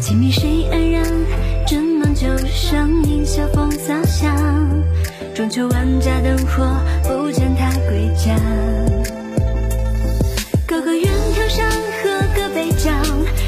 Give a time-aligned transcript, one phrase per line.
[0.00, 1.04] 情迷谁安然？
[1.66, 4.34] 斟满酒，上迎晓风洒下。
[5.34, 6.66] 中秋万家灯火，
[7.04, 8.34] 不见他归家。
[10.66, 12.94] 哥哥远眺山河隔北疆，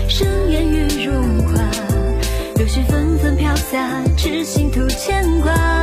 [0.08, 1.12] 生烟雨如
[1.46, 1.62] 花。
[2.56, 5.81] 柳絮纷纷飘洒，痴心徒牵挂。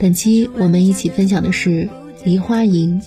[0.00, 1.70] 本期我们一起分享的是
[2.24, 2.98] 《梨花吟》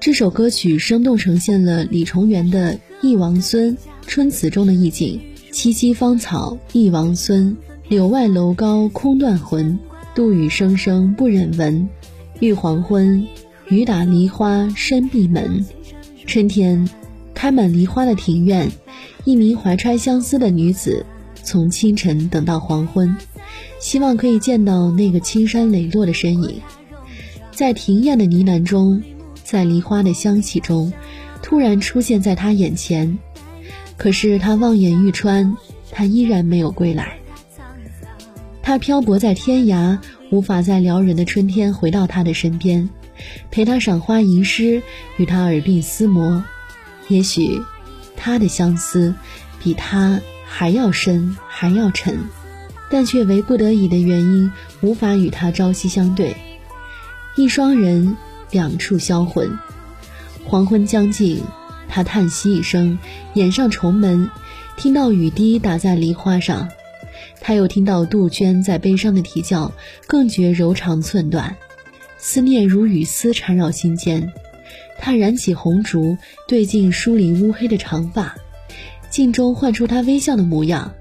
[0.00, 2.72] 这首歌曲，生动呈现了李重元的
[3.02, 5.20] 《忆王孙·春词》中的意境：
[5.52, 7.54] 萋萋芳草忆王孙，
[7.90, 9.78] 柳外楼高空断魂。
[10.14, 11.86] 杜宇声声不忍闻，
[12.40, 13.26] 欲黄昏，
[13.68, 15.66] 雨打梨花深闭门。
[16.26, 16.88] 春天，
[17.34, 18.70] 开满梨花的庭院，
[19.26, 21.04] 一名怀揣相思的女子，
[21.46, 23.16] 从清晨等到黄昏，
[23.78, 26.60] 希望可以见到那个青山磊落的身影。
[27.52, 29.00] 在庭院的呢喃中，
[29.44, 30.92] 在梨花的香气中，
[31.42, 33.16] 突然出现在他眼前。
[33.96, 35.56] 可是他望眼欲穿，
[35.90, 37.16] 他依然没有归来。
[38.60, 39.98] 他漂泊在天涯，
[40.30, 42.90] 无法在撩人的春天回到他的身边，
[43.52, 44.82] 陪他赏花吟诗，
[45.16, 46.44] 与他耳鬓厮磨。
[47.08, 47.62] 也许，
[48.16, 49.14] 他的相思
[49.62, 52.18] 比他还要深，还要沉，
[52.90, 54.52] 但却为不得已的原因，
[54.82, 56.36] 无法与他朝夕相对。
[57.34, 58.14] 一双人，
[58.50, 59.58] 两处销魂。
[60.44, 61.42] 黄昏将近，
[61.88, 62.98] 他叹息一声，
[63.32, 64.28] 掩上重门，
[64.76, 66.68] 听到雨滴打在梨花上。
[67.40, 69.72] 他又听到杜鹃在悲伤的啼叫，
[70.06, 71.56] 更觉柔肠寸断，
[72.18, 74.30] 思念如雨丝缠绕心间。
[74.98, 78.36] 他燃起红烛，对镜梳理乌黑的长发，
[79.08, 80.92] 镜中唤出他微笑的模样。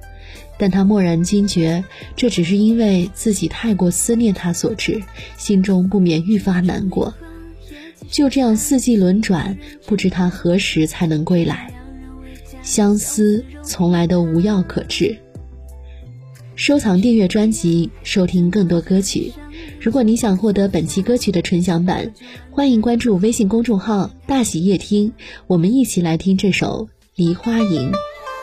[0.57, 1.83] 但他蓦然惊觉，
[2.15, 5.01] 这只是因为自己太过思念他所致，
[5.37, 7.13] 心中不免愈发难过。
[8.09, 11.73] 就这样四季轮转，不知他何时才能归来。
[12.61, 15.17] 相思从来都无药可治。
[16.55, 19.33] 收藏订阅专辑，收听更多歌曲。
[19.81, 22.13] 如果你想获得本期歌曲的纯享版，
[22.49, 25.11] 欢迎关注微信公众号“大喜夜听”，
[25.47, 27.91] 我们一起来听这首《梨花吟》。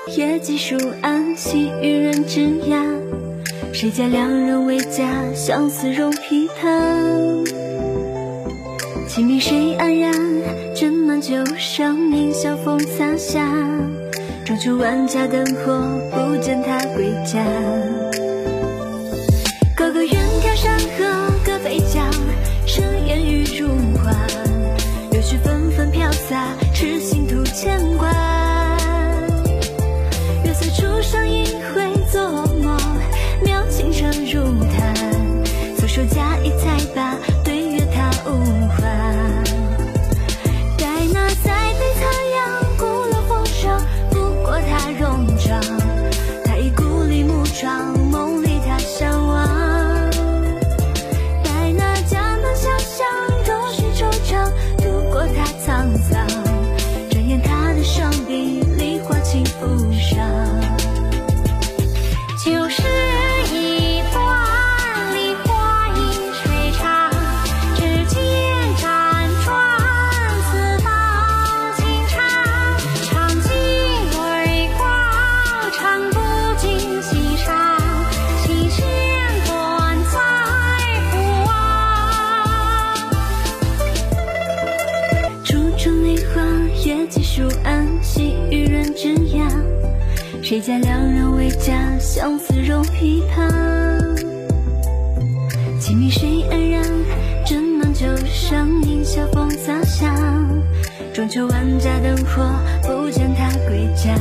[0.08, 2.82] 夜寄书案，细雨人之涯。
[3.72, 7.44] 谁家良人为家，相思 rom 皮汤。
[9.08, 10.12] 情迷谁安然？
[10.74, 13.48] 斟满酒，上饮晓风洒下。
[14.44, 15.80] 中秋万家灯火，
[16.10, 17.44] 不见他归家。
[19.76, 22.10] 高歌远眺山河各北疆，
[22.66, 23.68] 生烟雨如
[24.02, 24.10] 画。
[25.12, 26.56] 柳絮纷纷飘洒，
[36.52, 38.30] 手加一彩把，对月他无
[38.68, 38.76] 话。
[40.76, 42.02] 待那塞北残
[42.34, 42.40] 阳，
[42.78, 43.78] 古楼风声
[44.10, 45.60] 拂过他容妆。
[46.44, 50.10] 他已故里暮窗，梦里他相望。
[51.42, 53.06] 待那江南小巷，
[53.46, 56.26] 若许惆怅，渡过他沧桑。
[57.10, 60.61] 转眼他的双臂，梨花轻拂上。
[87.42, 89.50] 竹安，细雨人之涯。
[90.44, 93.50] 谁家良人为家，相思 rom 皮汤。
[95.80, 96.84] 情迷谁安然？
[97.44, 100.14] 斟满酒，上饮晓风洒下。
[101.12, 102.48] 中秋万家灯火，
[102.82, 104.14] 不见他归家。